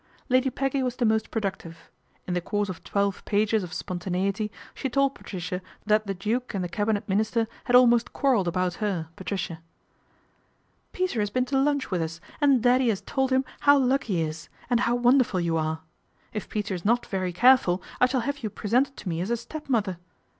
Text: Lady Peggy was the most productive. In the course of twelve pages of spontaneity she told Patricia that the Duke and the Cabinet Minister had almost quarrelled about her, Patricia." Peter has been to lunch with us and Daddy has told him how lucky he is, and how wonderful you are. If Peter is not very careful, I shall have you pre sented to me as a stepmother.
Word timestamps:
Lady 0.29 0.49
Peggy 0.49 0.81
was 0.81 0.95
the 0.95 1.05
most 1.05 1.29
productive. 1.29 1.91
In 2.25 2.33
the 2.33 2.41
course 2.41 2.69
of 2.69 2.83
twelve 2.83 3.23
pages 3.23 3.61
of 3.61 3.71
spontaneity 3.71 4.51
she 4.73 4.89
told 4.89 5.13
Patricia 5.13 5.61
that 5.85 6.07
the 6.07 6.15
Duke 6.15 6.55
and 6.55 6.63
the 6.63 6.67
Cabinet 6.69 7.07
Minister 7.07 7.47
had 7.65 7.75
almost 7.75 8.11
quarrelled 8.11 8.47
about 8.47 8.73
her, 8.81 9.09
Patricia." 9.15 9.61
Peter 10.91 11.19
has 11.19 11.29
been 11.29 11.45
to 11.45 11.59
lunch 11.61 11.91
with 11.91 12.01
us 12.01 12.19
and 12.41 12.63
Daddy 12.63 12.89
has 12.89 13.01
told 13.01 13.29
him 13.29 13.45
how 13.59 13.77
lucky 13.77 14.15
he 14.15 14.21
is, 14.23 14.49
and 14.71 14.79
how 14.79 14.95
wonderful 14.95 15.39
you 15.39 15.55
are. 15.55 15.81
If 16.33 16.49
Peter 16.49 16.73
is 16.73 16.83
not 16.83 17.05
very 17.05 17.31
careful, 17.31 17.79
I 17.99 18.07
shall 18.07 18.21
have 18.21 18.39
you 18.39 18.49
pre 18.49 18.71
sented 18.71 18.95
to 18.95 19.07
me 19.09 19.21
as 19.21 19.29
a 19.29 19.37
stepmother. 19.37 19.97